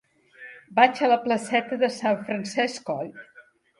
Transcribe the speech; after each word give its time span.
Vaig 0.79 1.01
a 1.07 1.09
la 1.11 1.19
placeta 1.27 1.79
de 1.83 1.91
Sant 1.99 2.27
Francesc 2.31 2.87
Coll. 2.89 3.13